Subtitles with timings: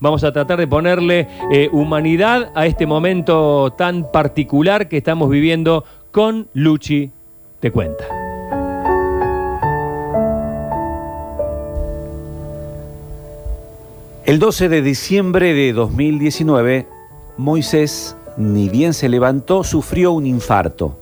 [0.00, 5.84] Vamos a tratar de ponerle eh, humanidad a este momento tan particular que estamos viviendo
[6.10, 7.10] con Luchi
[7.60, 8.04] Te Cuenta.
[14.24, 16.86] El 12 de diciembre de 2019,
[17.36, 20.96] Moisés, ni bien se levantó, sufrió un infarto.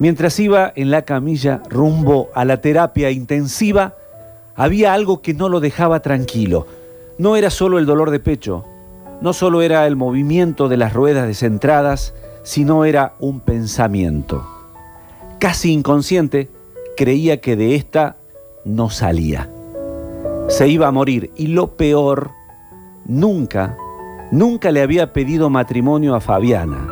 [0.00, 3.94] Mientras iba en la camilla rumbo a la terapia intensiva,
[4.56, 6.66] había algo que no lo dejaba tranquilo.
[7.20, 8.64] No era solo el dolor de pecho,
[9.20, 14.44] no solo era el movimiento de las ruedas descentradas, sino era un pensamiento.
[15.38, 16.48] Casi inconsciente,
[16.96, 18.16] creía que de esta
[18.64, 19.48] no salía
[20.50, 21.30] se iba a morir.
[21.36, 22.30] Y lo peor,
[23.06, 23.76] nunca,
[24.30, 26.88] nunca le había pedido matrimonio a Fabiana,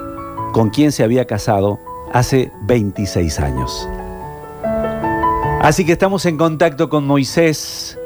[0.53, 1.79] con quien se había casado
[2.12, 3.89] hace 26 años.
[5.61, 7.98] Así que estamos en contacto con Moisés,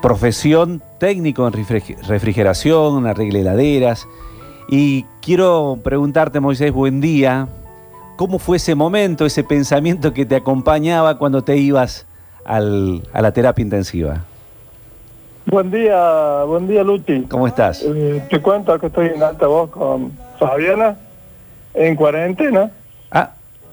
[0.00, 4.06] profesión técnico en refrigeración, arreglo heladeras.
[4.68, 7.48] Y quiero preguntarte, Moisés, buen día.
[8.16, 12.06] ¿Cómo fue ese momento, ese pensamiento que te acompañaba cuando te ibas
[12.44, 14.24] a la terapia intensiva?
[15.46, 17.22] Buen día, buen día Luchi.
[17.22, 17.82] ¿Cómo estás?
[17.82, 20.96] Eh, te cuento que estoy en altavoz con Fabiana,
[21.74, 22.70] en cuarentena.
[23.10, 23.30] Ah,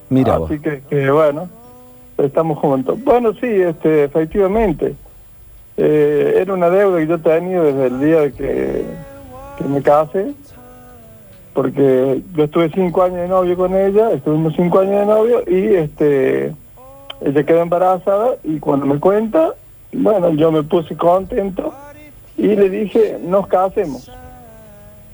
[0.08, 1.48] mira Así que, bueno,
[2.16, 2.98] estamos juntos.
[3.04, 4.96] Bueno, sí, este, efectivamente.
[5.80, 8.84] Eh, era una deuda que yo tenía desde el día de que,
[9.68, 10.34] me casé,
[11.54, 15.74] porque yo estuve cinco años de novio con ella, estuvimos cinco años de novio y
[15.74, 16.52] este
[17.20, 19.54] ella quedó embarazada y cuando me cuenta
[19.92, 21.72] bueno, yo me puse contento
[22.36, 24.10] y le dije, nos casemos.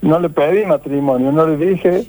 [0.03, 2.07] No le pedí matrimonio, no le dije,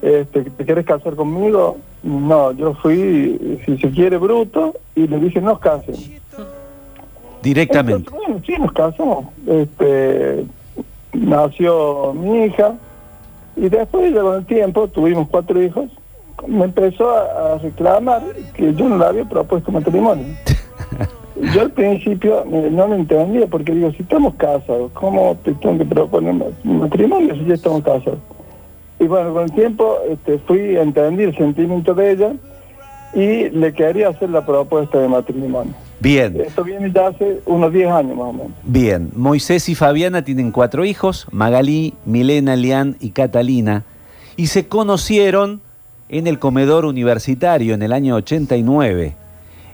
[0.00, 1.78] este, ¿te quieres casar conmigo?
[2.02, 6.19] No, yo fui, si se quiere, bruto y le dije, nos casemos.
[7.42, 8.10] Directamente.
[8.10, 9.26] bueno, sí, nos casamos.
[9.46, 10.44] Este,
[11.12, 12.74] nació mi hija
[13.56, 15.90] y después, con el tiempo, tuvimos cuatro hijos,
[16.46, 18.22] me empezó a, a reclamar
[18.54, 20.26] que yo no le había propuesto matrimonio.
[21.54, 25.86] Yo al principio no lo entendía porque digo, si estamos casados, ¿cómo te tengo que
[25.86, 26.34] proponer
[26.64, 28.18] matrimonio si ya estamos casados?
[28.98, 32.32] Y bueno, con el tiempo este, fui a entender el sentimiento de ella
[33.14, 35.72] y le quería hacer la propuesta de matrimonio.
[36.00, 36.40] Bien.
[36.40, 38.52] Esto viene ya hace unos 10 años más o menos.
[38.64, 43.84] Bien, Moisés y Fabiana tienen cuatro hijos, Magalí, Milena, Lian y Catalina,
[44.36, 45.60] y se conocieron
[46.08, 49.14] en el comedor universitario en el año 89.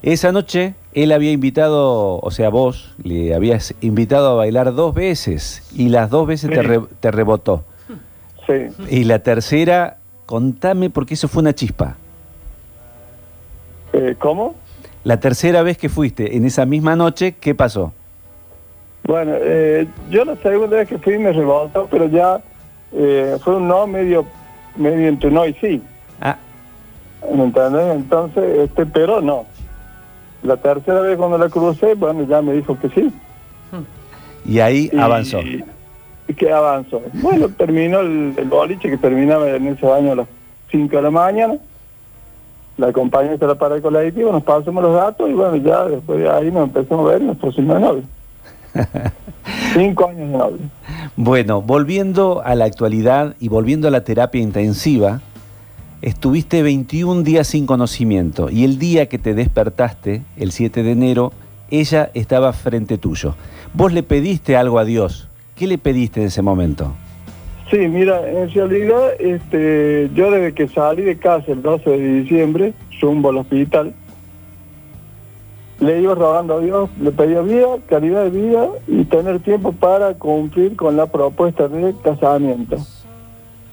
[0.02, 5.62] Esa noche él había invitado, o sea, vos le habías invitado a bailar dos veces
[5.74, 6.50] y las dos veces
[7.00, 7.64] te, rebotó.
[8.46, 8.84] Sí.
[8.90, 11.96] Y la tercera, contame porque eso fue una chispa.
[13.92, 14.54] Eh, ¿Cómo?
[15.06, 17.92] La tercera vez que fuiste, en esa misma noche, ¿qué pasó?
[19.04, 22.40] Bueno, eh, yo la segunda vez que fui me rebotó, pero ya
[22.92, 24.26] eh, fue un no medio,
[24.74, 25.80] medio entre no y sí.
[26.20, 26.36] Ah.
[27.32, 27.94] ¿Me entendés?
[27.94, 29.46] Entonces, este, pero no.
[30.42, 33.12] La tercera vez cuando la crucé, bueno, ya me dijo que sí.
[34.44, 35.38] Y ahí avanzó.
[35.40, 37.00] Y que avanzó.
[37.12, 40.28] Bueno, terminó el, boliche que terminaba en ese año a las
[40.72, 41.54] 5 de la mañana.
[42.78, 46.18] La compañía se la para el colectivo, nos pasamos los datos y bueno, ya después
[46.18, 48.02] de ahí nos empezamos a ver y nos pusimos de novio.
[49.74, 50.58] Cinco años de novio.
[51.16, 55.22] Bueno, volviendo a la actualidad y volviendo a la terapia intensiva,
[56.02, 61.32] estuviste 21 días sin conocimiento y el día que te despertaste, el 7 de enero,
[61.70, 63.34] ella estaba frente tuyo.
[63.72, 65.28] Vos le pediste algo a Dios.
[65.54, 66.92] ¿Qué le pediste en ese momento?
[67.70, 72.72] Sí, mira, en realidad este, yo desde que salí de casa el 12 de diciembre,
[73.00, 73.92] rumbo al hospital,
[75.80, 80.14] le iba rogando a Dios, le pedía vida, calidad de vida y tener tiempo para
[80.14, 82.76] cumplir con la propuesta de casamiento.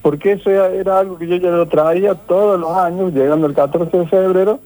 [0.02, 3.96] Porque eso era, algo que yo ya lo traía todos los años, llegando el 14
[3.96, 4.58] de febrero,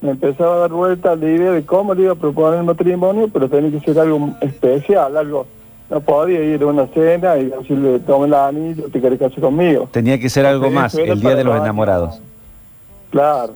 [0.00, 3.28] me empezaba a dar vuelta la idea de cómo le iba a proponer el matrimonio,
[3.32, 5.46] pero tenía que ser algo especial, algo...
[5.88, 9.88] No podía ir a una cena y decirle, tome la anillo, te querés casar conmigo.
[9.92, 12.20] Tenía que ser algo más, el Día de los Enamorados.
[13.10, 13.54] Claro.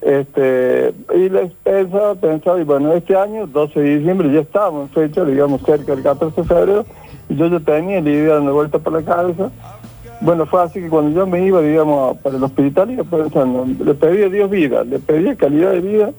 [0.00, 4.88] Este, y les pensaba, pensaba, y bueno, este año, 12 de diciembre, ya estábamos en
[4.90, 6.86] fecha, digamos, cerca del 14 de febrero,
[7.28, 9.50] y yo ya tenía la idea de vuelta por la cabeza,
[10.20, 13.94] bueno, fue así que cuando yo me iba, digamos, para el hospital, iba pensando, le
[13.94, 16.10] pedía a Dios vida, le pedía calidad de vida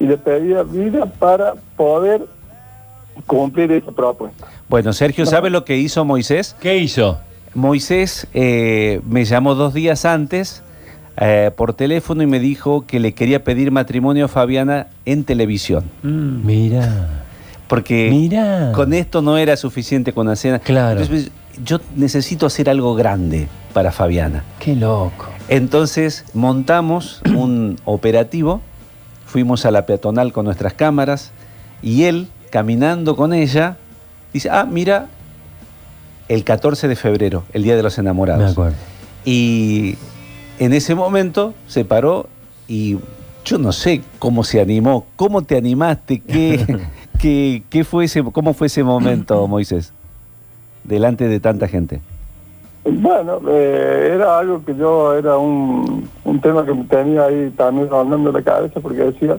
[0.00, 2.22] y le pedía vida para poder
[3.26, 4.46] cumplir esa propuesta.
[4.68, 6.54] Bueno, Sergio, ¿sabe lo que hizo Moisés?
[6.60, 7.18] ¿Qué hizo?
[7.54, 10.62] Moisés eh, me llamó dos días antes
[11.16, 15.84] eh, por teléfono y me dijo que le quería pedir matrimonio a Fabiana en televisión.
[16.02, 17.24] Mm, mira.
[17.66, 20.58] Porque con esto no era suficiente con la cena.
[20.58, 21.00] Claro.
[21.00, 21.30] Entonces,
[21.64, 24.44] yo necesito hacer algo grande para Fabiana.
[24.58, 25.28] Qué loco.
[25.48, 28.60] Entonces montamos un operativo,
[29.24, 31.32] fuimos a la peatonal con nuestras cámaras
[31.82, 33.76] y él, caminando con ella,
[34.32, 35.06] dice, ah, mira,
[36.28, 38.44] el 14 de febrero, el Día de los Enamorados.
[38.44, 38.76] Me acuerdo.
[39.24, 39.96] Y
[40.58, 42.28] en ese momento se paró
[42.66, 42.98] y
[43.44, 46.78] yo no sé cómo se animó, cómo te animaste, qué,
[47.20, 49.92] qué, qué fue ese, cómo fue ese momento, Moisés,
[50.84, 52.00] delante de tanta gente.
[52.84, 57.88] Bueno, eh, era algo que yo, era un, un tema que me tenía ahí también
[57.88, 59.38] rondando la cabeza porque decía,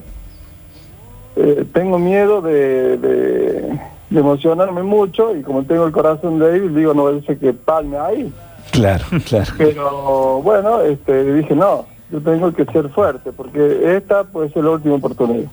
[1.36, 6.92] eh, tengo miedo de, de, de emocionarme mucho y como tengo el corazón débil, digo,
[6.94, 8.32] no ser que palme ahí.
[8.72, 9.52] Claro, claro.
[9.56, 14.70] Pero bueno, este, dije, no, yo tengo que ser fuerte porque esta puede ser la
[14.70, 15.48] última oportunidad.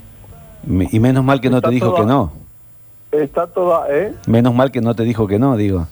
[0.92, 2.32] Y menos mal que no te Está dijo todo- que no.
[3.12, 4.14] Está toda, ¿eh?
[4.28, 5.88] Menos mal que no te dijo que no, digo.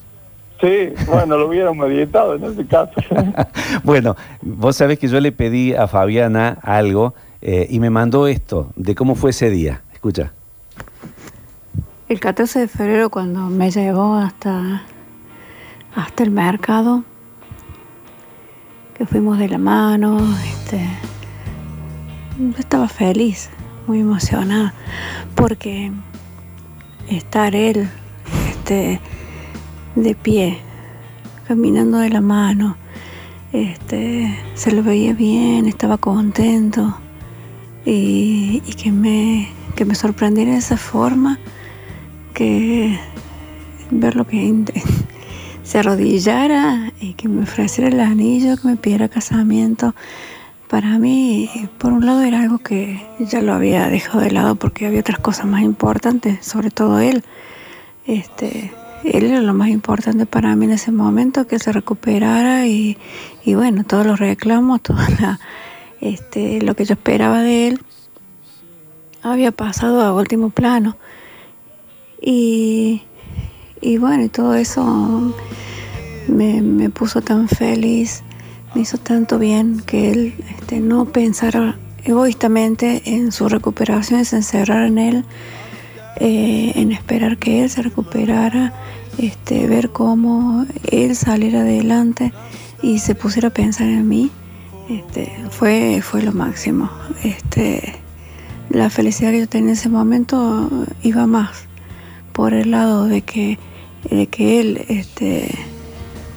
[0.60, 2.92] Sí, bueno, lo hubieran meditado en ese caso.
[3.84, 8.70] Bueno, vos sabés que yo le pedí a Fabiana algo eh, y me mandó esto
[8.76, 9.82] de cómo fue ese día.
[9.94, 10.32] Escucha.
[12.07, 14.84] El 14 de febrero cuando me llevó hasta,
[15.96, 17.04] hasta el mercado,
[18.96, 20.88] que fuimos de la mano, este,
[22.38, 23.50] yo estaba feliz,
[23.88, 24.75] muy emocionada,
[25.34, 25.92] porque
[27.10, 27.90] estar él
[28.50, 29.01] este,
[29.96, 30.60] de pie,
[31.48, 32.78] caminando de la mano,
[33.51, 37.00] este, se lo veía bien, estaba contento
[37.84, 41.40] y, y que, me, que me sorprendiera de esa forma
[42.36, 43.00] que
[43.90, 44.66] verlo que in-
[45.64, 49.96] se arrodillara y que me ofreciera el anillo, que me pidiera casamiento,
[50.70, 54.86] para mí, por un lado, era algo que ya lo había dejado de lado porque
[54.86, 57.24] había otras cosas más importantes, sobre todo él.
[58.06, 58.72] Este,
[59.04, 62.98] él era lo más importante para mí en ese momento, que se recuperara y,
[63.46, 64.98] y bueno, todos los reclamos, todo
[66.02, 67.82] este, lo que yo esperaba de él
[69.22, 70.98] había pasado a último plano.
[72.27, 73.04] Y,
[73.81, 75.36] y bueno, y todo eso
[76.27, 78.24] me, me puso tan feliz,
[78.74, 84.88] me hizo tanto bien que él este, no pensara egoístamente en su recuperación, se encerrar
[84.88, 85.25] en él,
[86.19, 88.74] eh, en esperar que él se recuperara,
[89.19, 92.33] este, ver cómo él saliera adelante
[92.81, 94.31] y se pusiera a pensar en mí,
[94.89, 96.89] este, fue, fue lo máximo.
[97.24, 97.94] Este,
[98.72, 100.72] la felicidad que yo tenía en ese momento
[101.04, 101.68] iba más
[102.36, 103.58] por el lado de que,
[104.12, 105.50] de que él este,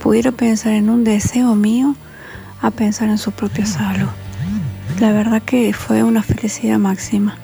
[0.01, 1.97] pudiera pensar en un deseo mío
[2.63, 4.09] a pensar en su propia salud.
[5.01, 7.37] La verdad que fue una felicidad máxima.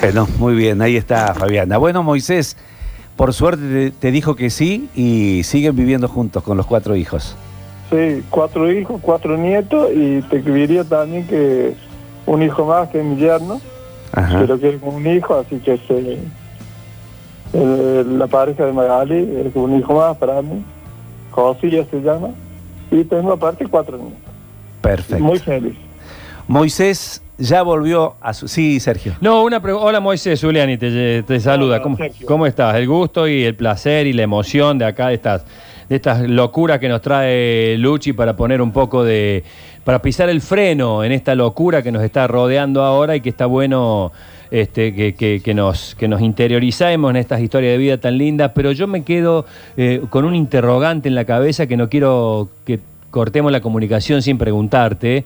[0.00, 1.78] Bueno, muy bien, ahí está Fabiana.
[1.78, 2.56] Bueno, Moisés,
[3.16, 7.36] por suerte te, dijo que sí y siguen viviendo juntos con los cuatro hijos.
[7.90, 11.74] Sí, cuatro hijos, cuatro nietos y te diría también que
[12.24, 13.60] un hijo más que mi yerno,
[14.12, 14.38] Ajá.
[14.40, 16.18] pero que es como un hijo, así que se,
[17.56, 20.62] eh, la pareja de Magali es un hijo más para mí,
[21.30, 22.28] Josilla se llama,
[22.90, 24.18] y tengo aparte cuatro nietos.
[24.80, 25.24] Perfecto.
[25.24, 25.74] Muy feliz.
[26.46, 28.48] Moisés ya volvió a su...
[28.48, 29.14] Sí, Sergio.
[29.20, 29.86] No, una pregunta.
[29.86, 31.76] Hola Moisés, Juliani, te, te saluda.
[31.76, 32.76] Hola, ¿Cómo, cómo estás?
[32.76, 35.44] El gusto y el placer y la emoción de acá, de estas,
[35.88, 39.44] de estas locuras que nos trae Luchi para poner un poco de.
[39.84, 43.46] para pisar el freno en esta locura que nos está rodeando ahora y que está
[43.46, 44.10] bueno
[44.50, 48.52] este, que, que- nos, que nos interiorizamos en estas historias de vida tan lindas.
[48.54, 49.44] Pero yo me quedo
[49.76, 54.38] eh, con un interrogante en la cabeza que no quiero que cortemos la comunicación sin
[54.38, 55.24] preguntarte.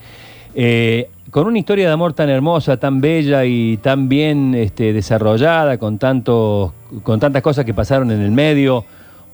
[0.55, 5.79] Eh, con una historia de amor tan hermosa, tan bella y tan bien este, desarrollada,
[5.79, 6.73] con, tantos,
[7.05, 8.85] con tantas cosas que pasaron en el medio,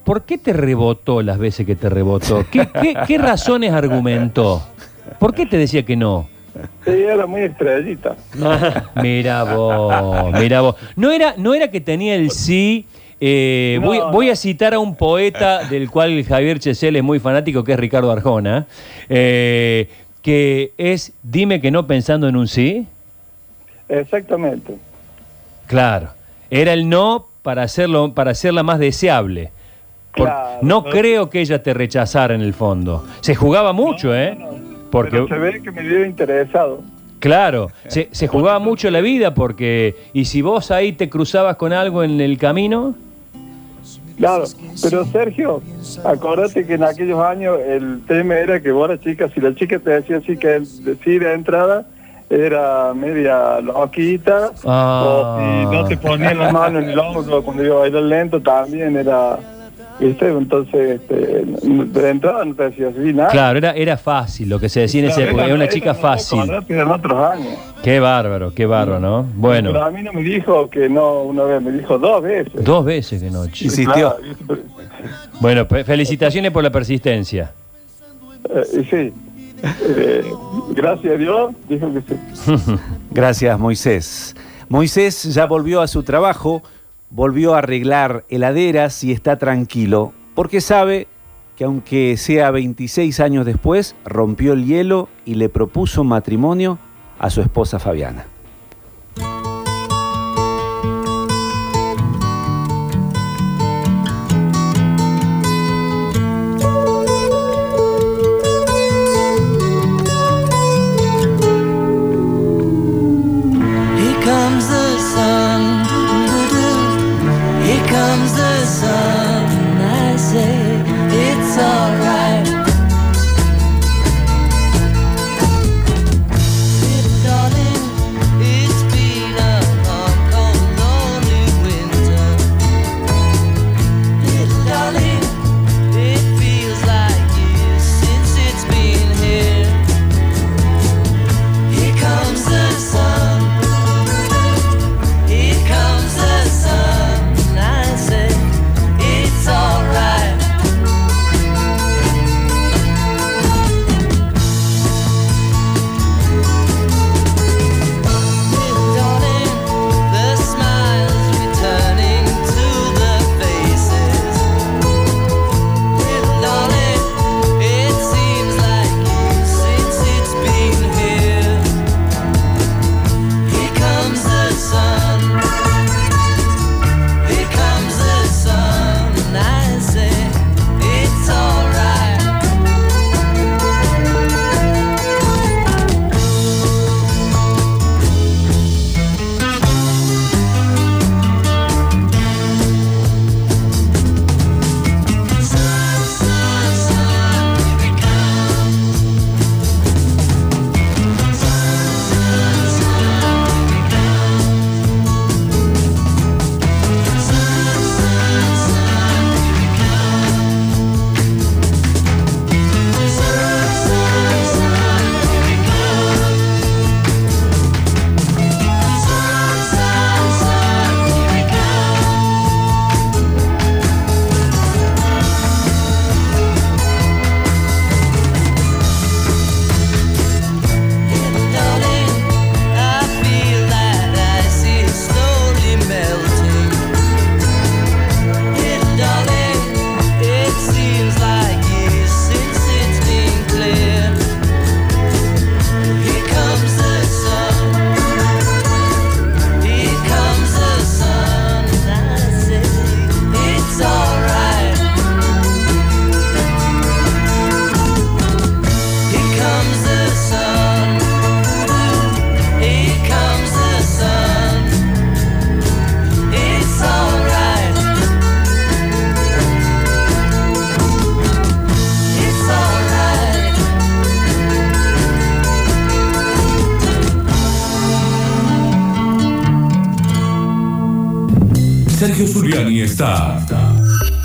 [0.06, 2.46] ¿por qué te rebotó las veces que te rebotó?
[2.50, 4.62] ¿Qué, qué- qué razones argumentó?
[5.18, 6.28] ¿Por qué te decía que no?
[6.86, 8.16] Sí, era muy estrellita.
[9.02, 10.76] Mira vos, mira vos.
[10.96, 12.86] No era, no era que tenía el sí.
[13.20, 14.10] eh, No, voy, no.
[14.12, 17.78] voy a citar a un poeta del cual Javier Chesel es muy fanático, que es
[17.78, 18.66] Ricardo Arjona,
[19.10, 19.90] eh,
[20.22, 22.86] que es dime que no pensando en un sí.
[23.90, 24.76] Exactamente.
[25.66, 26.08] Claro.
[26.50, 29.50] Era el no para hacerlo, para hacerla más deseable.
[30.16, 33.04] Claro, no creo que ella te rechazara en el fondo.
[33.20, 34.36] Se jugaba mucho, ¿eh?
[34.90, 36.80] Porque Pero se ve que me dio interesado.
[37.18, 41.72] Claro, se, se jugaba mucho la vida porque, y si vos ahí te cruzabas con
[41.72, 42.94] algo en el camino,
[44.16, 44.44] Claro,
[44.82, 45.60] pero Sergio,
[46.02, 49.78] acordate que en aquellos años el tema era que vos, la chica, si la chica
[49.78, 51.84] te decía así que él decide de entrada,
[52.30, 55.04] era media loquita, Ah.
[55.06, 58.40] o si no te ponían las manos en el hombro cuando iba a bailar lento,
[58.40, 59.38] también era,
[60.00, 60.28] ¿viste?
[60.28, 63.30] Entonces, este, de entrada no te decía así nada.
[63.30, 65.44] Claro, era, era fácil lo que se decía en esa Claro, época.
[65.46, 66.40] Era una era- chica era fácil.
[66.40, 67.54] otros años.
[67.82, 69.22] Qué bárbaro, qué bárbaro, ¿no?
[69.26, 72.64] Pero Bueno, a mí no me dijo que no una vez, me dijo dos veces.
[72.64, 73.64] dos veces de noche.
[73.66, 74.16] Insistió.
[75.40, 77.52] Bueno, felicitaciones por la persistencia.
[78.48, 79.12] Eh, sí,
[79.88, 80.22] Eh,
[80.74, 82.16] gracias a Dios, dijo que sí.
[83.10, 84.36] Gracias, Moisés.
[84.68, 86.62] Moisés ya volvió a su trabajo,
[87.10, 91.08] volvió a arreglar heladeras y está tranquilo, porque sabe
[91.56, 96.78] que aunque sea 26 años después, rompió el hielo y le propuso matrimonio
[97.18, 98.26] a su esposa Fabiana.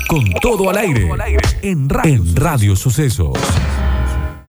[0.08, 1.10] Con todo al aire
[1.62, 1.88] en
[2.34, 3.36] Radio Sucesos.